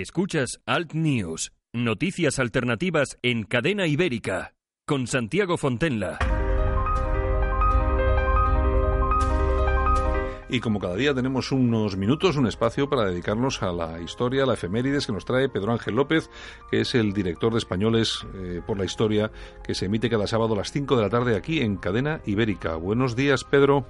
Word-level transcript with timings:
Escuchas 0.00 0.62
Alt 0.64 0.94
News, 0.94 1.52
noticias 1.74 2.38
alternativas 2.38 3.18
en 3.20 3.42
cadena 3.42 3.86
ibérica, 3.86 4.54
con 4.86 5.06
Santiago 5.06 5.58
Fontenla. 5.58 6.18
Y 10.48 10.60
como 10.60 10.80
cada 10.80 10.96
día 10.96 11.12
tenemos 11.12 11.52
unos 11.52 11.98
minutos, 11.98 12.38
un 12.38 12.46
espacio 12.46 12.88
para 12.88 13.04
dedicarnos 13.04 13.62
a 13.62 13.70
la 13.70 14.00
historia, 14.00 14.44
a 14.44 14.46
la 14.46 14.54
efemérides 14.54 15.06
que 15.06 15.12
nos 15.12 15.26
trae 15.26 15.50
Pedro 15.50 15.72
Ángel 15.72 15.96
López, 15.96 16.30
que 16.70 16.80
es 16.80 16.94
el 16.94 17.12
director 17.12 17.52
de 17.52 17.58
Españoles 17.58 18.26
eh, 18.34 18.62
por 18.66 18.78
la 18.78 18.86
Historia, 18.86 19.30
que 19.62 19.74
se 19.74 19.84
emite 19.84 20.08
cada 20.08 20.26
sábado 20.26 20.54
a 20.54 20.56
las 20.56 20.72
5 20.72 20.96
de 20.96 21.02
la 21.02 21.10
tarde 21.10 21.36
aquí 21.36 21.60
en 21.60 21.76
Cadena 21.76 22.22
Ibérica. 22.24 22.76
Buenos 22.76 23.14
días, 23.14 23.44
Pedro. 23.44 23.84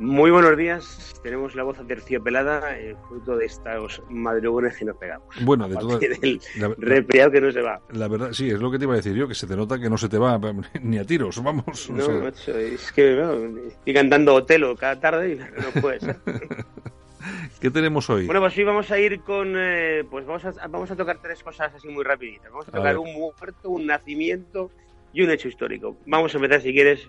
Muy 0.00 0.30
buenos 0.30 0.56
días. 0.56 1.20
Tenemos 1.22 1.54
la 1.54 1.62
voz 1.62 1.78
aterciopelada, 1.78 2.74
eh, 2.78 2.96
fruto 3.06 3.36
de 3.36 3.44
estos 3.44 4.02
madrugones 4.08 4.74
que 4.78 4.86
nos 4.86 4.96
pegamos. 4.96 5.28
Bueno, 5.42 5.68
de 5.68 5.76
todo. 5.76 6.00
el 6.00 6.40
resfriado 6.78 7.30
que 7.30 7.40
no 7.42 7.52
se 7.52 7.60
va. 7.60 7.82
La 7.90 8.08
verdad, 8.08 8.32
sí, 8.32 8.48
es 8.48 8.58
lo 8.58 8.70
que 8.70 8.78
te 8.78 8.84
iba 8.84 8.94
a 8.94 8.96
decir 8.96 9.12
yo, 9.14 9.28
que 9.28 9.34
se 9.34 9.46
te 9.46 9.54
nota 9.54 9.78
que 9.78 9.90
no 9.90 9.98
se 9.98 10.08
te 10.08 10.16
va 10.16 10.40
ni 10.80 10.96
a 10.96 11.04
tiros, 11.04 11.42
vamos. 11.42 11.90
No, 11.90 12.08
macho, 12.22 12.56
es 12.56 12.90
que 12.92 13.20
estoy 13.68 13.92
cantando 13.92 14.34
Otelo 14.34 14.74
cada 14.74 14.98
tarde 14.98 15.32
y 15.32 15.36
no 15.36 15.82
puede 15.82 16.00
ser. 16.00 16.16
¿Qué 17.60 17.70
tenemos 17.70 18.08
hoy? 18.08 18.24
Bueno, 18.24 18.40
pues 18.40 18.56
hoy 18.56 18.64
vamos 18.64 18.90
a 18.90 18.98
ir 18.98 19.20
con, 19.20 19.52
eh, 19.54 20.02
pues 20.10 20.24
vamos 20.24 20.46
a, 20.46 20.66
vamos 20.66 20.90
a 20.90 20.96
tocar 20.96 21.18
tres 21.20 21.42
cosas 21.42 21.74
así 21.74 21.88
muy 21.88 22.04
rapiditas. 22.04 22.50
Vamos 22.50 22.68
a 22.68 22.72
tocar 22.72 22.96
un 22.96 23.12
muerto, 23.12 23.68
un 23.68 23.84
nacimiento 23.84 24.70
y 25.12 25.20
un 25.20 25.30
hecho 25.30 25.48
histórico. 25.48 25.98
Vamos 26.06 26.34
a 26.34 26.38
empezar, 26.38 26.62
si 26.62 26.72
quieres, 26.72 27.06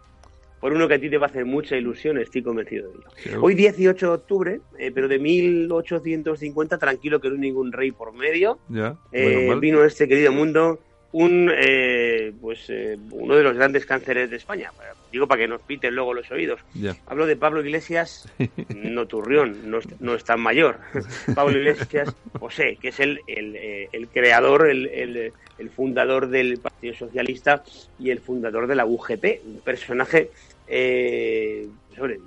por 0.62 0.74
uno 0.74 0.88
que 0.88 0.94
a 0.94 1.00
ti 1.00 1.10
te 1.10 1.18
va 1.18 1.26
a 1.26 1.30
hacer 1.30 1.44
mucha 1.44 1.76
ilusión, 1.76 2.20
estoy 2.20 2.44
convencido 2.44 2.90
de 2.90 3.00
ello. 3.00 3.42
Hoy 3.42 3.56
18 3.56 4.06
de 4.06 4.14
octubre, 4.14 4.62
eh, 4.78 4.92
pero 4.94 5.08
de 5.08 5.18
1850, 5.18 6.78
tranquilo 6.78 7.20
que 7.20 7.30
no 7.30 7.34
hay 7.34 7.42
ningún 7.42 7.72
rey 7.72 7.92
por 7.92 8.14
medio, 8.14 8.60
ya. 8.70 8.96
Eh, 9.12 9.54
vino 9.60 9.84
este 9.84 10.08
querido 10.08 10.32
mundo 10.32 10.80
un 11.14 11.52
eh, 11.54 12.32
pues 12.40 12.72
uno 13.12 13.36
de 13.36 13.44
los 13.44 13.56
grandes 13.56 13.86
cánceres 13.86 14.30
de 14.30 14.38
España. 14.38 14.72
Digo 15.12 15.28
para 15.28 15.42
que 15.42 15.48
nos 15.48 15.62
piten 15.62 15.94
luego 15.94 16.14
los 16.14 16.30
oídos. 16.32 16.62
Hablo 17.06 17.26
de 17.26 17.36
Pablo 17.36 17.62
Iglesias, 17.62 18.30
no 18.76 19.08
Turrión, 19.08 19.70
no, 19.70 19.80
no 20.00 20.16
es 20.16 20.24
tan 20.24 20.40
mayor. 20.40 20.80
Pablo 21.36 21.58
Iglesias 21.58 22.14
José, 22.40 22.78
que 22.82 22.90
es 22.90 23.00
el, 23.00 23.20
el, 23.28 24.08
creador, 24.08 24.70
el, 24.70 25.34
el 25.62 25.70
fundador 25.70 26.28
del 26.28 26.58
Partido 26.58 26.94
Socialista 26.96 27.64
y 28.00 28.10
el 28.10 28.20
fundador 28.20 28.68
de 28.68 28.76
la 28.76 28.86
UGT, 28.86 29.46
un 29.46 29.62
personaje 29.64 30.32
eh, 30.68 31.68
sobre, 31.96 32.20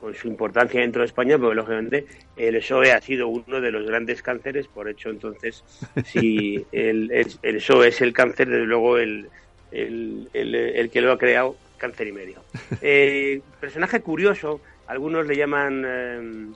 con 0.00 0.14
su 0.14 0.28
importancia 0.28 0.80
dentro 0.80 1.02
de 1.02 1.06
España, 1.06 1.38
porque 1.38 1.56
lógicamente 1.56 2.06
el 2.36 2.56
PSOE 2.58 2.92
ha 2.92 3.00
sido 3.00 3.28
uno 3.28 3.60
de 3.60 3.70
los 3.70 3.86
grandes 3.86 4.22
cánceres, 4.22 4.68
por 4.68 4.88
hecho 4.88 5.10
entonces, 5.10 5.64
si 6.04 6.64
el, 6.72 7.10
el, 7.42 7.56
PSOE 7.56 7.88
es 7.88 8.00
el 8.00 8.12
cáncer, 8.12 8.48
desde 8.48 8.66
luego 8.66 8.98
el, 8.98 9.28
el, 9.72 10.28
el, 10.32 10.90
que 10.90 11.00
lo 11.00 11.12
ha 11.12 11.18
creado, 11.18 11.56
cáncer 11.76 12.08
y 12.08 12.12
medio. 12.12 12.42
Eh, 12.80 13.40
personaje 13.60 14.00
curioso, 14.00 14.60
algunos 14.86 15.26
le 15.26 15.36
llaman... 15.36 15.84
Eh, 15.86 16.46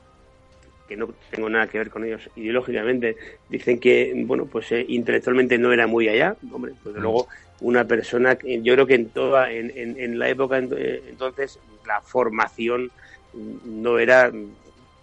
que 0.88 0.96
no 0.96 1.08
tengo 1.30 1.48
nada 1.48 1.68
que 1.68 1.78
ver 1.78 1.88
con 1.88 2.04
ellos 2.04 2.28
ideológicamente, 2.36 3.16
dicen 3.48 3.78
que, 3.78 4.12
bueno, 4.26 4.44
pues 4.44 4.70
eh, 4.72 4.84
intelectualmente 4.88 5.56
no 5.56 5.72
era 5.72 5.86
muy 5.86 6.06
allá, 6.08 6.36
hombre, 6.52 6.74
pues 6.82 6.94
luego 6.96 7.28
una 7.60 7.86
persona, 7.86 8.36
yo 8.42 8.74
creo 8.74 8.86
que 8.86 8.96
en 8.96 9.08
toda, 9.08 9.50
en, 9.50 9.72
en, 9.74 10.18
la 10.18 10.28
época 10.28 10.58
entonces, 10.58 11.58
la 11.86 12.00
formación 12.02 12.90
no 13.34 13.98
era 13.98 14.30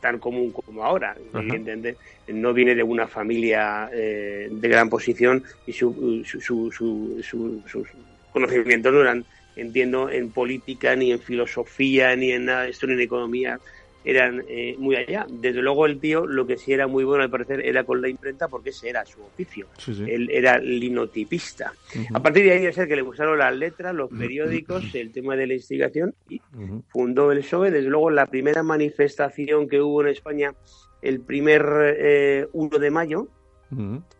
tan 0.02 0.20
común 0.20 0.52
como 0.52 0.84
ahora, 0.84 1.16
no 2.28 2.54
viene 2.54 2.76
de 2.76 2.84
una 2.84 3.08
familia 3.08 3.90
eh, 3.92 4.48
de 4.50 4.68
gran 4.70 4.90
posición 4.90 5.44
y 5.66 5.74
su, 5.74 6.24
su, 6.26 6.72
su, 6.72 6.72
sus 7.68 7.88
conocimientos 8.32 8.94
no 8.94 9.02
eran, 9.02 9.26
entiendo, 9.56 10.10
en 10.10 10.32
política, 10.32 10.96
ni 10.96 11.12
en 11.12 11.20
filosofía, 11.20 12.16
ni 12.16 12.32
en 12.32 12.46
nada 12.46 12.68
esto, 12.68 12.88
ni 12.88 12.94
en 12.94 13.02
economía, 13.02 13.60
eran 14.04 14.44
eh, 14.48 14.76
muy 14.78 14.96
allá. 14.96 15.26
Desde 15.30 15.62
luego 15.62 15.86
el 15.86 16.00
tío 16.00 16.26
lo 16.26 16.46
que 16.48 16.58
sí 16.58 16.74
era 16.74 16.88
muy 16.88 17.04
bueno 17.04 17.24
al 17.24 17.30
parecer 17.30 17.66
era 17.66 17.84
con 17.84 18.02
la 18.02 18.10
imprenta 18.10 18.48
porque 18.48 18.70
ese 18.70 18.90
era 18.90 19.06
su 19.06 19.22
oficio. 19.22 19.68
Él 20.08 20.30
era 20.32 20.58
linotipista. 20.60 21.74
A 22.14 22.22
partir 22.22 22.46
de 22.46 22.52
ahí 22.52 22.60
debe 22.60 22.74
ser 22.74 22.88
que 22.88 22.96
le 22.96 23.02
gustaron 23.02 23.38
las 23.38 23.56
letras, 23.56 23.94
los 23.94 24.10
periódicos, 24.10 24.84
el 24.94 25.12
tema 25.12 25.36
de 25.36 25.48
la 25.48 25.54
investigación 25.54 26.16
y 26.30 26.42
fundó 26.88 27.32
el 27.32 27.40
PSOE. 27.40 27.72
Desde 27.72 27.90
luego 27.90 28.10
la 28.10 28.28
primera 28.28 28.64
manifestación 28.64 29.68
que 29.68 29.82
hubo 29.82 30.02
en 30.02 30.08
España 30.10 30.54
el 31.02 31.22
primer 31.22 31.66
eh, 31.98 32.48
1 32.52 32.78
de 32.78 32.92
mayo, 32.92 33.28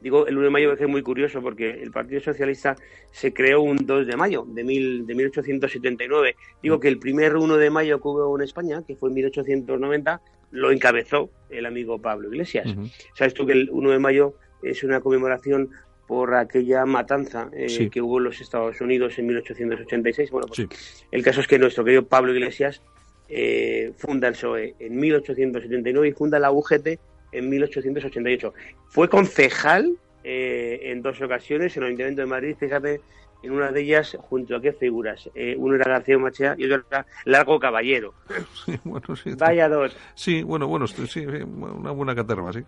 Digo, 0.02 0.28
el 0.28 0.38
1 0.38 0.46
de 0.46 0.50
mayo 0.52 0.74
es 0.74 0.88
muy 0.88 1.02
curioso 1.02 1.42
porque 1.42 1.72
el 1.72 1.92
Partido 1.92 2.22
Socialista 2.22 2.76
se 3.12 3.34
creó 3.34 3.62
un 3.62 3.78
2 3.78 4.06
de 4.06 4.16
mayo 4.16 4.46
de, 4.48 4.64
mil, 4.64 5.08
de 5.08 5.16
1879. 5.16 6.36
Digo 6.62 6.80
que 6.80 6.88
el 6.88 7.00
primer 7.00 7.36
1 7.36 7.58
de 7.58 7.70
mayo 7.70 8.00
que 8.00 8.08
hubo 8.08 8.38
en 8.38 8.44
España, 8.44 8.84
que 8.86 8.96
fue 8.96 9.10
en 9.10 9.16
1890, 9.16 10.22
lo 10.52 10.72
encabezó 10.72 11.30
el 11.50 11.66
amigo 11.66 12.00
Pablo 12.00 12.30
Iglesias. 12.30 12.68
¿Sabes 13.16 13.34
tú 13.34 13.46
que 13.46 13.54
el 13.54 13.70
1 13.72 13.92
de 13.92 14.00
mayo 14.00 14.36
es 14.62 14.84
una 14.84 15.00
conmemoración 15.00 15.70
por 16.08 16.34
aquella 16.36 16.86
matanza 16.86 17.50
eh, 17.54 17.90
que 17.90 18.02
hubo 18.02 18.18
en 18.18 18.26
los 18.26 18.42
Estados 18.42 18.82
Unidos 18.82 19.18
en 19.20 19.28
1886? 19.28 20.32
Bueno, 20.32 20.48
pues 20.48 21.06
el 21.12 21.24
caso 21.24 21.42
es 21.42 21.48
que 21.48 21.60
nuestro 21.60 21.84
querido 21.84 22.08
Pablo 22.08 22.34
Iglesias 22.34 22.82
eh, 23.28 23.94
funda 23.98 24.28
el 24.28 24.34
PSOE 24.34 24.76
en 24.80 24.96
1879 24.96 26.08
y 26.08 26.12
funda 26.14 26.40
la 26.40 26.52
UGT 26.52 27.00
en 27.32 27.50
1888. 27.50 28.54
Fue 28.88 29.10
concejal 29.10 29.98
eh, 30.24 30.80
en 30.84 31.02
dos 31.02 31.22
ocasiones 31.22 31.76
en 31.78 31.84
el 31.84 31.88
Ayuntamiento 31.88 32.22
de 32.22 32.28
Madrid, 32.28 32.56
fíjate, 32.60 33.02
en 33.42 33.52
una 33.52 33.72
de 33.72 33.82
ellas, 33.82 34.18
junto 34.20 34.56
a 34.56 34.62
qué 34.62 34.74
figuras. 34.74 35.30
Eh, 35.34 35.56
uno 35.58 35.76
era 35.76 35.86
García 35.86 36.18
Machea 36.18 36.56
y 36.58 36.66
otro 36.66 36.86
era 36.90 37.06
Largo 37.26 37.60
Caballero. 37.60 38.14
Sí, 38.66 38.80
bueno, 38.84 39.16
sí. 39.16 39.34
Vaya 39.38 39.70
dos. 39.70 39.96
Sí, 40.16 40.44
bueno, 40.44 40.68
bueno, 40.68 40.88
sí, 40.88 41.26
una 41.26 41.92
buena 41.92 42.16
caterva, 42.16 42.52
sí. 42.54 42.64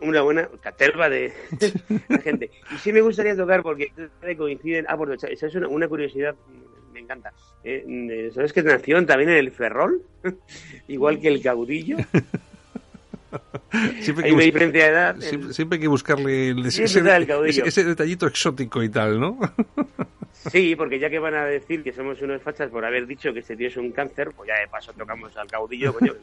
Una 0.00 0.22
buena 0.22 0.48
caterva 0.60 1.08
de, 1.08 1.32
gente. 2.22 2.50
Y 2.74 2.78
sí 2.78 2.92
me 2.92 3.00
gustaría 3.00 3.36
tocar 3.36 3.62
porque 3.62 3.92
coinciden. 4.36 4.86
Ah, 4.88 4.96
por 4.96 5.12
esa 5.12 5.28
es 5.28 5.54
una, 5.54 5.68
una 5.68 5.88
curiosidad 5.88 6.34
me 6.94 7.00
encanta. 7.00 7.32
Eh, 7.64 8.30
¿Sabes 8.32 8.52
que 8.52 8.62
nació 8.62 9.04
también 9.04 9.30
en 9.30 9.36
el 9.36 9.50
Ferrol? 9.50 10.02
Igual 10.88 11.20
que 11.20 11.28
el 11.28 11.42
caudillo. 11.42 11.98
Siempre 14.00 14.26
hay 14.26 14.32
una 14.32 14.42
diferencia 14.42 14.84
de 14.84 14.90
edad. 14.90 15.16
Siempre, 15.50 15.76
hay 15.76 15.80
que 15.80 15.88
buscarle 15.88 16.50
ese, 16.66 17.84
detallito 17.84 18.26
exótico 18.26 18.82
y 18.82 18.88
tal, 18.88 19.20
¿no? 19.20 19.38
sí, 20.32 20.76
porque 20.76 20.98
ya 20.98 21.10
que 21.10 21.18
van 21.18 21.34
a 21.34 21.44
decir 21.44 21.82
que 21.82 21.92
somos 21.92 22.20
unos 22.22 22.42
fachas 22.42 22.70
por 22.70 22.84
haber 22.84 23.06
dicho 23.06 23.32
que 23.32 23.40
este 23.40 23.56
tío 23.56 23.68
es 23.68 23.76
un 23.76 23.92
cáncer, 23.92 24.32
pues 24.36 24.48
ya 24.48 24.60
de 24.60 24.68
paso 24.68 24.92
tocamos 24.92 25.36
al 25.36 25.48
caudillo, 25.48 25.94
coño, 25.94 26.14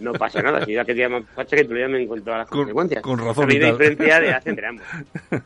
no 0.00 0.12
pasa 0.12 0.42
nada. 0.42 0.64
Si 0.64 0.72
ya 0.72 0.84
que 0.84 0.94
te 0.94 1.00
llaman 1.00 1.24
facha, 1.24 1.56
que 1.56 1.64
tú 1.64 1.74
le 1.74 1.80
llamen 1.80 2.06
con 2.06 2.22
todas 2.22 2.40
las 2.40 2.48
consecuencias. 2.48 3.02
Con 3.02 3.18
razón. 3.18 3.50
Hay 3.50 3.56
una 3.56 3.72
diferencia 3.72 4.20
de 4.20 4.28
edad 4.28 4.48
entre 4.48 4.66
ambos. 4.66 4.86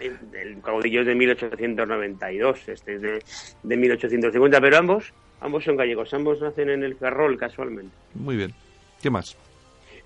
El, 0.00 0.60
caudillo 0.62 1.02
es 1.02 1.06
de 1.06 1.14
1892, 1.14 2.68
este 2.68 2.94
es 2.96 3.02
de, 3.02 3.22
de 3.62 3.76
1850, 3.76 4.60
pero 4.60 4.76
ambos, 4.76 5.12
ambos 5.40 5.62
son 5.62 5.76
gallegos, 5.76 6.12
ambos 6.12 6.40
nacen 6.40 6.70
en 6.70 6.82
el 6.82 6.96
Ferrol 6.96 7.38
casualmente. 7.38 7.94
Muy 8.14 8.36
bien. 8.36 8.52
¿Qué 9.00 9.10
más? 9.10 9.36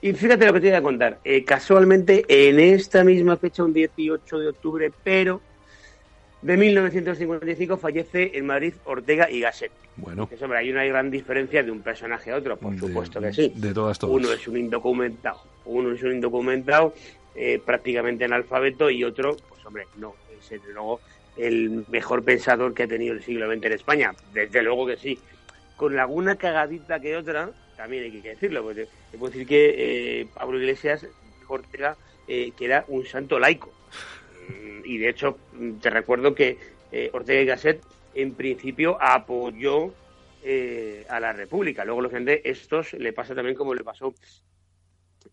Y 0.00 0.12
fíjate 0.12 0.46
lo 0.46 0.52
que 0.52 0.60
te 0.60 0.68
voy 0.68 0.76
a 0.76 0.82
contar. 0.82 1.18
Eh, 1.24 1.44
casualmente, 1.44 2.24
en 2.28 2.60
esta 2.60 3.02
misma 3.02 3.36
fecha, 3.36 3.64
un 3.64 3.72
18 3.72 4.38
de 4.38 4.48
octubre, 4.48 4.92
pero 5.02 5.40
de 6.42 6.56
1955, 6.56 7.76
fallece 7.76 8.32
en 8.34 8.46
Madrid 8.46 8.74
Ortega 8.84 9.30
y 9.30 9.40
Gasset. 9.40 9.72
Bueno. 9.96 10.28
Que, 10.28 10.36
hombre, 10.44 10.58
hay 10.58 10.70
una 10.70 10.84
gran 10.84 11.10
diferencia 11.10 11.62
de 11.62 11.70
un 11.70 11.80
personaje 11.80 12.30
a 12.30 12.36
otro, 12.36 12.56
por 12.56 12.78
supuesto 12.78 13.20
que 13.20 13.32
sí. 13.32 13.52
De 13.56 13.72
todas, 13.72 13.98
todas. 13.98 14.14
Uno 14.14 14.32
es 14.32 14.46
un 14.46 14.58
indocumentado, 14.58 15.40
uno 15.64 15.92
es 15.92 16.02
un 16.02 16.12
indocumentado 16.12 16.94
eh, 17.34 17.60
prácticamente 17.64 18.26
analfabeto 18.26 18.90
y 18.90 19.02
otro, 19.02 19.36
pues 19.48 19.64
hombre, 19.66 19.86
no, 19.96 20.14
es 20.38 20.48
desde 20.48 20.72
luego 20.72 21.00
el 21.36 21.84
mejor 21.88 22.22
pensador 22.22 22.74
que 22.74 22.84
ha 22.84 22.88
tenido 22.88 23.14
el 23.14 23.22
siglo 23.22 23.50
XX 23.50 23.64
en 23.66 23.72
España. 23.72 24.14
Desde 24.32 24.62
luego 24.62 24.86
que 24.86 24.96
sí. 24.96 25.18
Con 25.76 25.98
alguna 25.98 26.36
cagadita 26.36 27.00
que 27.00 27.16
otra, 27.16 27.50
también 27.76 28.04
hay 28.04 28.20
que 28.20 28.30
decirlo, 28.30 28.62
porque 28.62 28.88
te 29.10 29.18
puedo 29.18 29.30
decir 29.32 29.46
que 29.46 30.20
eh, 30.20 30.26
Pablo 30.34 30.58
Iglesias 30.58 31.06
Ortega, 31.48 31.96
que 32.26 32.52
era 32.58 32.84
un 32.88 33.06
santo 33.06 33.38
laico. 33.38 33.72
Mm, 34.48 34.80
y 34.84 34.98
de 34.98 35.08
hecho, 35.08 35.38
te 35.80 35.90
recuerdo 35.90 36.34
que 36.34 36.58
Ortega 37.12 37.40
y 37.40 37.46
Gasset 37.46 37.82
en 38.14 38.34
principio 38.34 38.96
apoyó 39.00 39.92
a 41.08 41.20
la 41.20 41.32
República. 41.32 41.84
Luego, 41.84 42.02
lógicamente, 42.02 42.48
estos 42.48 42.92
le 42.94 43.12
pasa 43.12 43.34
también 43.34 43.56
como 43.56 43.74
le 43.74 43.84
pasó 43.84 44.14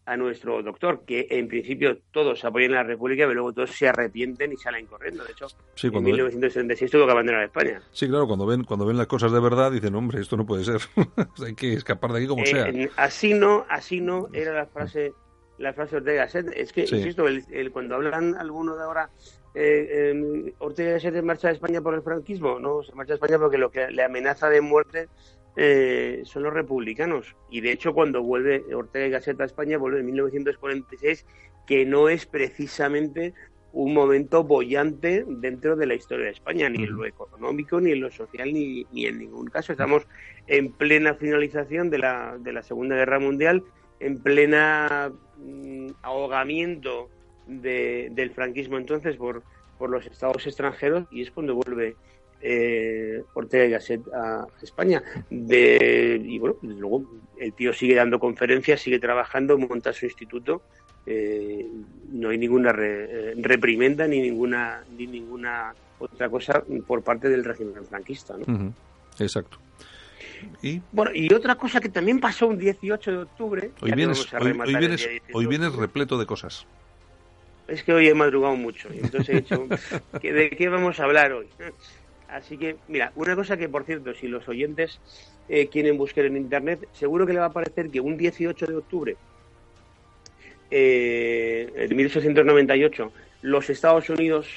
a 0.06 0.18
nuestro 0.18 0.62
doctor, 0.62 1.04
que 1.06 1.28
en 1.30 1.48
principio 1.48 1.98
todos 2.12 2.44
apoyan 2.44 2.74
la 2.74 2.84
República, 2.84 3.24
pero 3.24 3.36
luego 3.36 3.54
todos 3.54 3.72
se 3.72 3.88
arrepienten 3.88 4.52
y 4.52 4.58
salen 4.58 4.86
corriendo. 4.86 5.24
De 5.24 5.32
hecho, 5.32 5.48
en 5.82 6.04
1976 6.04 6.92
tuvo 6.92 7.06
que 7.06 7.12
abandonar 7.12 7.44
España. 7.44 7.82
Sí, 7.92 8.08
claro, 8.08 8.28
cuando 8.28 8.46
ven, 8.46 8.64
cuando 8.64 8.86
ven 8.86 8.98
las 8.98 9.08
cosas 9.08 9.32
de 9.32 9.40
verdad 9.40 9.72
dicen, 9.72 9.96
hombre, 9.96 10.20
esto 10.20 10.36
no 10.36 10.46
puede 10.46 10.66
ser. 10.66 10.82
Hay 11.46 11.56
que 11.56 11.74
escapar 11.74 12.12
de 12.12 12.20
aquí 12.20 12.28
como 12.28 12.46
sea. 12.46 12.68
Eh, 12.68 12.90
así 12.98 13.34
no, 13.34 13.66
así 13.70 14.02
no 14.02 14.28
era 14.34 14.54
la 14.54 14.66
frase 14.66 15.14
la 15.58 15.74
frase 15.74 15.98
Ortega 15.98 16.28
Set. 16.28 16.52
Es 16.56 16.74
que, 16.74 16.82
insisto, 16.82 17.28
el, 17.28 17.72
cuando 17.72 17.96
hablan 17.96 18.36
algunos 18.36 18.78
de 18.78 18.84
ahora, 18.84 19.10
eh, 19.56 20.12
eh, 20.14 20.54
Ortega 20.60 21.00
Set 21.00 21.22
marcha 21.24 21.48
de 21.48 21.54
España 21.54 21.82
por 21.82 21.94
el 21.94 22.02
franquismo, 22.02 22.60
no, 22.60 22.84
se 22.84 22.94
marcha 22.94 23.14
de 23.14 23.16
España 23.16 23.40
porque 23.40 23.58
lo 23.58 23.72
que 23.72 23.90
le 23.90 24.04
amenaza 24.04 24.50
de 24.50 24.62
muerte 24.62 25.08
eh, 25.56 26.22
son 26.26 26.44
los 26.44 26.54
republicanos. 26.54 27.36
Y 27.50 27.62
de 27.62 27.72
hecho, 27.72 27.94
cuando 27.94 28.24
vuelve 28.24 28.64
Ortega 28.74 29.08
y 29.08 29.10
Gasset 29.12 29.40
a 29.42 29.46
España, 29.46 29.78
vuelve 29.78 30.00
en 30.00 30.08
1946, 30.08 31.26
que 31.68 31.86
no 31.86 32.10
es 32.10 32.26
precisamente 32.26 33.34
un 33.74 33.94
momento 33.94 34.44
bollante 34.44 35.26
dentro 35.28 35.76
de 35.76 35.88
la 35.88 35.96
historia 35.96 36.26
de 36.26 36.32
España, 36.32 36.70
ni 36.70 36.84
en 36.84 36.96
lo 36.96 37.06
económico, 37.06 37.82
ni 37.82 37.92
en 37.92 38.02
lo 38.02 38.12
social, 38.12 38.54
ni, 38.54 38.86
ni 38.92 39.08
en 39.08 39.18
ningún 39.18 39.48
caso. 39.48 39.72
Estamos 39.72 40.08
en 40.48 40.72
plena 40.72 41.16
finalización 41.16 41.90
de 41.90 41.98
la, 41.98 42.38
de 42.40 42.54
la 42.54 42.62
Segunda 42.62 42.96
Guerra 42.96 43.20
Mundial, 43.20 43.64
en 44.00 44.22
plena 44.22 45.12
mm, 45.38 45.88
ahogamiento 46.04 47.10
del 47.48 48.32
franquismo 48.32 48.78
entonces 48.78 49.18
por, 49.18 49.44
por 49.78 49.90
los 49.90 50.06
estados 50.06 50.46
extranjeros, 50.46 51.08
y 51.12 51.24
es 51.24 51.32
cuando 51.32 51.56
vuelve 51.56 51.96
eh, 52.44 53.24
Ortega 53.34 53.66
y 53.66 53.70
Gasset 53.72 54.02
a 54.14 54.46
España. 54.62 55.02
De, 55.30 56.22
y 56.24 56.38
bueno, 56.38 56.58
luego 56.62 57.04
el 57.40 57.54
tío 57.54 57.74
sigue 57.74 57.96
dando 57.96 58.20
conferencias, 58.20 58.82
sigue 58.82 59.00
trabajando, 59.00 59.58
monta 59.58 59.94
su 59.94 60.06
instituto. 60.06 60.62
Eh, 61.06 61.66
no 62.12 62.30
hay 62.30 62.38
ninguna 62.38 62.74
eh, 62.78 63.34
reprimenda 63.38 64.08
ni 64.08 64.22
ninguna 64.22 64.84
ni 64.98 65.06
ninguna 65.08 65.74
otra 66.00 66.30
cosa 66.30 66.64
por 66.86 67.02
parte 67.02 67.30
del 67.30 67.44
régimen 67.44 67.86
franquista. 67.86 68.36
¿no? 68.38 68.74
Exacto. 69.20 69.58
¿Y? 70.62 70.82
Bueno, 70.92 71.12
y 71.14 71.34
otra 71.34 71.56
cosa 71.56 71.80
que 71.80 71.90
también 71.90 72.20
pasó 72.20 72.48
un 72.48 72.58
18 72.58 73.12
de 73.12 73.18
octubre. 73.18 73.72
Hoy 73.82 73.92
vienes, 73.94 74.28
hoy, 75.34 75.46
vienes, 75.46 75.74
repleto 75.74 76.18
de 76.18 76.26
cosas. 76.26 76.66
Es 77.68 77.84
que 77.84 77.94
hoy 77.94 78.10
he 78.10 78.14
madrugado 78.14 78.58
mucho, 78.58 78.90
entonces 78.92 79.30
he 79.30 79.36
dicho, 79.36 79.66
¿de 80.22 80.50
qué 80.50 80.68
vamos 80.68 81.00
a 81.00 81.06
hablar 81.06 81.32
hoy? 81.32 81.48
Así 82.34 82.58
que, 82.58 82.78
mira, 82.88 83.12
una 83.16 83.36
cosa 83.36 83.58
que, 83.58 83.70
por 83.70 83.84
cierto, 83.84 84.14
si 84.16 84.28
los 84.28 84.48
oyentes 84.50 85.00
eh, 85.48 85.68
quieren 85.68 85.98
buscar 85.98 86.26
en 86.26 86.36
Internet, 86.36 86.88
seguro 86.92 87.28
que 87.28 87.34
le 87.34 87.40
va 87.40 87.46
a 87.46 87.54
parecer 87.54 87.92
que 87.92 88.02
un 88.02 88.18
18 88.18 88.66
de 88.66 88.76
octubre 88.76 89.16
eh, 90.72 91.86
de 91.88 91.94
1898 91.94 93.12
los 93.44 93.70
Estados 93.70 94.10
Unidos 94.10 94.48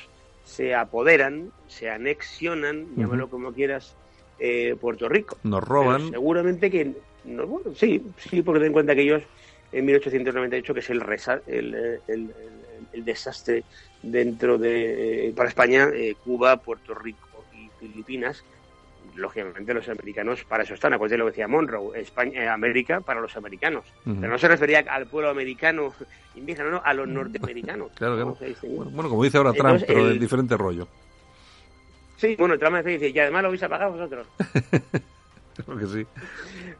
se 0.45 0.75
apoderan, 0.75 1.53
se 1.69 1.91
anexionan, 1.91 2.87
llámalo 2.97 3.29
como 3.29 3.53
quieras, 3.53 3.95
eh, 4.39 4.75
Puerto 4.81 5.09
Rico. 5.11 5.37
Nos 5.43 5.63
roban. 5.63 6.11
seguramente 6.11 6.71
que, 6.71 6.95
no, 7.25 7.47
bueno, 7.47 7.75
sí, 7.75 8.03
sí, 8.17 8.41
porque 8.41 8.61
ten 8.61 8.69
en 8.69 8.73
cuenta 8.73 8.95
que 8.95 9.03
ellos 9.03 9.23
en 9.73 9.85
1898, 9.85 10.73
que 10.73 10.81
es 10.81 10.91
el, 10.91 11.03
el, 11.47 12.01
el, 12.09 12.35
el 12.93 13.05
desastre 13.05 13.65
dentro 14.03 14.57
de, 14.57 15.35
para 15.37 15.51
España, 15.51 15.91
Cuba, 16.25 16.57
Puerto 16.57 16.95
Rico 16.95 17.26
Filipinas, 17.79 18.45
lógicamente 19.15 19.73
los 19.75 19.89
americanos 19.89 20.45
para 20.45 20.65
eso 20.65 20.75
están, 20.75 20.93
acuérdate 20.93 21.19
lo 21.19 21.25
que 21.27 21.33
decía 21.33 21.49
Monroe, 21.49 21.99
España, 22.01 22.43
eh, 22.43 22.49
América 22.49 23.01
para 23.01 23.21
los 23.21 23.37
americanos. 23.37 23.85
Pero 24.05 24.29
no 24.29 24.39
se 24.39 24.49
refería 24.49 24.81
al 24.89 25.07
pueblo 25.07 25.31
americano 25.31 25.95
indígena, 26.35 26.71
no, 26.71 26.83
a 26.85 26.95
los 26.95 27.09
norteamericanos. 27.09 27.93
claro, 27.97 28.37
Bueno, 28.63 29.09
como 29.09 29.25
dice 29.25 29.39
ahora 29.39 29.53
Trump, 29.53 29.83
pero 29.87 30.07
de 30.07 30.19
diferente 30.19 30.57
rollo. 30.57 30.89
Sí, 32.17 32.35
bueno, 32.37 32.59
Trump 32.59 32.85
dice, 32.85 33.11
y 33.11 33.19
además 33.19 33.43
lo 33.43 33.51
vais 33.51 33.63
a 33.63 33.69
pagar 33.69 33.91
vosotros. 33.91 34.27
Porque 35.65 35.87
sí. 35.87 36.07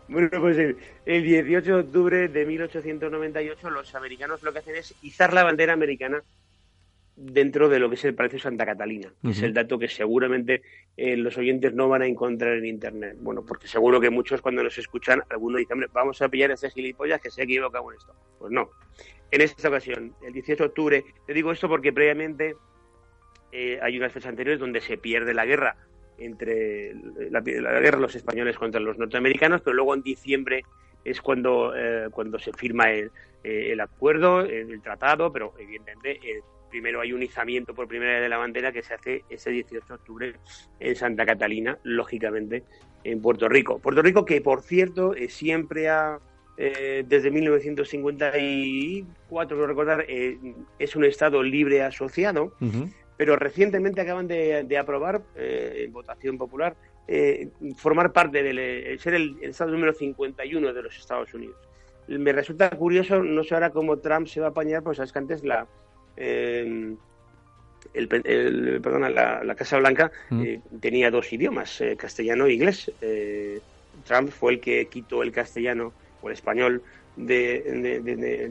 Bueno, 0.09 0.29
pues 0.39 0.59
el, 0.59 0.77
el 1.07 1.23
18 1.23 1.67
de 1.67 1.81
octubre 1.81 2.29
de 2.29 2.45
1898 2.45 3.71
los 3.71 3.95
americanos 3.95 4.43
lo 4.43 4.53
que 4.53 4.59
hacen 4.59 4.77
es 4.77 4.95
izar 5.03 5.33
la 5.33 5.45
bandera 5.45 5.73
americana 5.73 6.23
dentro 7.17 7.71
de 7.71 7.79
lo 7.79 7.89
que 7.89 7.95
es 7.95 8.05
el 8.05 8.15
Palacio 8.15 8.39
Santa 8.39 8.67
Catalina, 8.67 9.11
que 9.23 9.31
es 9.31 9.43
el 9.43 9.55
dato 9.55 9.79
que 9.79 9.89
seguramente 9.89 10.63
eh, 10.99 11.17
los 11.17 11.37
oyentes 11.39 11.73
no 11.73 11.89
van 11.89 12.03
a 12.03 12.07
encontrar 12.07 12.59
en 12.59 12.67
Internet. 12.67 13.17
Bueno, 13.21 13.45
porque 13.45 13.67
seguro 13.67 14.01
que 14.01 14.11
muchos 14.11 14.43
cuando 14.43 14.63
nos 14.63 14.77
escuchan, 14.77 15.23
algunos 15.31 15.59
dicen, 15.59 15.75
hombre, 15.75 15.89
vamos 15.95 16.21
a 16.21 16.29
pillar 16.29 16.51
a 16.51 16.55
ese 16.55 16.71
gilipollas 16.71 17.21
que 17.21 17.31
se 17.31 17.41
ha 17.41 17.45
equivocado 17.45 17.91
en 17.91 17.97
esto. 17.97 18.15
Pues 18.39 18.53
no. 18.53 18.69
En 19.31 19.41
esta 19.41 19.69
ocasión, 19.69 20.15
el 20.23 20.35
18 20.35 20.63
de 20.63 20.69
octubre, 20.69 21.05
te 21.27 21.33
digo 21.33 21.51
esto 21.53 21.69
porque 21.69 21.93
previamente 21.93 22.55
eh, 23.51 23.79
hay 23.83 23.97
unas 23.97 24.13
fechas 24.13 24.29
anteriores 24.29 24.61
donde 24.61 24.83
se 24.83 24.99
pierde 24.99 25.33
la 25.33 25.47
guerra 25.47 25.77
entre 26.19 26.95
la, 27.31 27.41
guerra 27.41 27.97
de 27.97 28.03
los 28.03 28.15
españoles 28.15 28.59
contra 28.59 28.81
los 28.81 28.99
norteamericanos, 28.99 29.63
pero 29.63 29.75
luego 29.75 29.95
en 29.95 30.03
diciembre 30.03 30.65
es 31.05 31.23
cuando, 31.23 31.75
eh, 31.75 32.09
cuando 32.11 32.39
se 32.39 32.53
firma 32.53 32.91
el, 32.91 33.11
el 33.43 33.81
acuerdo, 33.81 34.41
el, 34.41 34.81
tratado, 34.83 35.33
pero 35.33 35.55
evidentemente 35.59 36.21
primero 36.77 37.01
hay 37.01 37.15
un 37.15 37.23
izamiento 37.23 37.75
por 37.75 37.89
primera 37.89 38.13
vez 38.13 38.21
de 38.21 38.29
la 38.29 38.37
bandera 38.37 38.71
que 38.71 38.83
se 38.83 38.93
hace 38.93 39.25
ese 39.31 39.49
18 39.49 39.87
de 39.89 39.95
octubre 39.95 40.35
en 40.79 40.95
Santa 40.95 41.25
Catalina, 41.25 41.79
lógicamente 41.85 42.65
en 43.03 43.23
Puerto 43.23 43.49
Rico. 43.49 43.79
Puerto 43.79 44.03
Rico 44.03 44.27
que, 44.27 44.43
por 44.43 44.61
cierto, 44.61 45.15
eh, 45.15 45.31
siempre 45.31 45.89
ha, 45.89 46.19
eh, 46.59 47.03
desde 47.09 47.31
1954, 47.31 49.57
no 49.57 49.67
recordar, 49.67 50.05
eh, 50.07 50.37
es 50.79 50.97
un 50.97 51.07
Estado 51.07 51.43
libre 51.43 51.83
asociado, 51.83 52.53
pero 53.17 53.37
recientemente 53.37 54.03
acaban 54.03 54.29
de, 54.29 54.79
aprobar, 54.79 55.23
en 55.35 55.91
votación 55.93 56.37
popular, 56.37 56.77
formar 57.79 58.13
parte 58.13 58.43
del 58.43 59.01
ser 59.01 59.15
el, 59.15 59.39
Estado 59.41 59.71
número 59.71 59.95
51 59.95 60.75
de 60.75 60.83
los 60.83 60.99
Estados 60.99 61.33
Unidos. 61.33 61.57
Me 62.07 62.33
resulta 62.33 62.69
curioso, 62.69 63.23
no 63.23 63.45
sé 63.45 63.55
ahora 63.55 63.71
cómo 63.71 64.01
Trump 64.01 64.27
se 64.27 64.41
va 64.41 64.49
a 64.49 64.51
apañar, 64.51 64.83
pues 64.83 64.99
sabes 64.99 65.13
que 65.13 65.19
antes 65.19 65.43
la, 65.43 65.67
eh, 66.17 66.95
el, 67.95 68.09
perdona, 68.09 69.09
la, 69.09 69.55
Casa 69.55 69.79
Blanca 69.79 70.11
mm. 70.31 70.43
eh, 70.43 70.61
tenía 70.81 71.11
dos 71.11 71.33
idiomas, 71.33 71.81
eh, 71.81 71.97
castellano 71.97 72.47
e 72.47 72.55
inglés. 72.55 72.91
Trump 74.07 74.31
fue 74.31 74.55
el 74.55 74.61
que 74.61 74.87
quitó 74.87 75.23
el 75.23 75.33
castellano 75.33 75.93
o 76.21 76.29
el 76.29 76.35
español 76.35 76.83
de, 77.17 77.63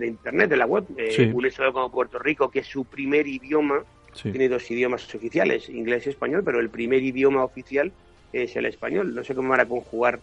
Internet, 0.03 0.49
de 0.49 0.57
la 0.57 0.65
web. 0.65 0.85
Un 1.33 1.45
estado 1.45 1.73
como 1.73 1.91
Puerto 1.91 2.17
Rico, 2.17 2.49
que 2.49 2.59
es 2.59 2.67
su 2.67 2.85
primer 2.85 3.27
idioma, 3.27 3.83
tiene 4.21 4.49
dos 4.49 4.69
idiomas 4.71 5.13
oficiales, 5.13 5.69
inglés 5.69 6.07
y 6.07 6.09
español, 6.09 6.41
pero 6.43 6.59
el 6.59 6.69
primer 6.69 7.03
idioma 7.03 7.43
oficial 7.43 7.91
es 8.33 8.55
el 8.55 8.65
español. 8.65 9.13
No 9.13 9.23
sé 9.23 9.35
cómo 9.35 9.49
van 9.49 9.59
a 9.59 9.67
conjugar 9.67 10.19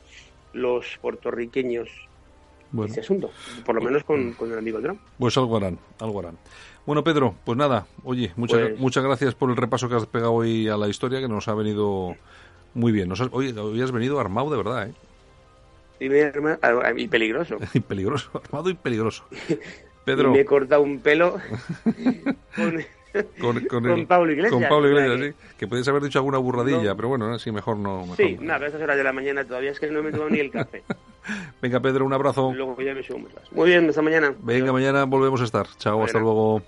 los 0.52 0.98
puertorriqueños 1.00 1.88
ese 2.84 3.00
asunto, 3.00 3.30
por 3.64 3.74
lo 3.74 3.82
menos 3.82 4.02
con, 4.04 4.32
con 4.32 4.50
el 4.50 4.58
amigo 4.58 4.80
Trump. 4.80 5.00
Pues 5.18 5.36
algo 5.36 5.58
harán, 5.58 5.78
algo 5.98 6.20
harán. 6.20 6.38
Bueno, 6.84 7.04
Pedro, 7.04 7.34
pues 7.44 7.56
nada, 7.56 7.86
oye, 8.04 8.32
muchas, 8.36 8.60
pues- 8.60 8.78
muchas 8.78 9.04
gracias 9.04 9.34
por 9.34 9.50
el 9.50 9.56
repaso 9.56 9.88
que 9.88 9.94
has 9.94 10.06
pegado 10.06 10.32
hoy 10.32 10.68
a 10.68 10.76
la 10.76 10.88
historia, 10.88 11.20
que 11.20 11.28
nos 11.28 11.46
ha 11.48 11.54
venido 11.54 12.16
muy 12.74 12.92
bien. 12.92 13.08
Nos 13.08 13.20
hoy, 13.20 13.54
has 13.80 13.92
venido 13.92 14.18
armado 14.18 14.50
de 14.50 14.56
verdad, 14.56 14.88
¿eh? 14.88 14.94
Y, 16.00 17.06
peligroso. 17.06 17.58
y 17.74 17.80
peligroso, 17.80 18.30
armado 18.44 18.70
y 18.70 18.74
peligroso. 18.74 19.24
Pedro. 20.04 20.30
Y 20.30 20.32
me 20.32 20.40
he 20.40 20.44
cortado 20.44 20.82
un 20.82 20.98
pelo 20.98 21.38
con, 22.56 22.84
con, 23.40 23.62
Pablo 24.06 24.32
Iglesias. 24.32 24.52
Con 24.52 24.68
Pablo 24.68 24.88
Iglesias, 24.88 25.34
sí. 25.34 25.46
Que 25.58 25.66
podéis 25.66 25.86
haber 25.88 26.02
dicho 26.02 26.18
alguna 26.18 26.38
burradilla, 26.38 26.94
pero 26.94 27.08
bueno, 27.08 27.32
así 27.32 27.50
mejor 27.50 27.76
no. 27.76 28.02
Mejor 28.02 28.16
sí, 28.16 28.36
nada, 28.40 28.58
no, 28.60 28.64
a 28.64 28.68
esas 28.68 28.82
horas 28.82 28.96
de 28.96 29.04
la 29.04 29.12
mañana 29.12 29.44
todavía 29.44 29.70
es 29.70 29.80
que 29.80 29.88
no 29.88 30.02
me 30.02 30.10
he 30.10 30.12
tomado 30.12 30.30
ni 30.30 30.40
el 30.40 30.50
café. 30.50 30.82
Venga, 31.62 31.80
Pedro, 31.80 32.04
un 32.04 32.12
abrazo. 32.12 32.52
Luego 32.52 32.80
ya 32.80 32.94
me 32.94 33.02
subo 33.02 33.28
Muy 33.52 33.68
bien, 33.68 33.88
hasta 33.88 34.02
mañana. 34.02 34.34
Venga, 34.42 34.72
mañana 34.72 35.04
volvemos 35.04 35.40
a 35.40 35.44
estar. 35.44 35.66
Chao, 35.78 36.02
hasta 36.02 36.18
luego. 36.18 36.62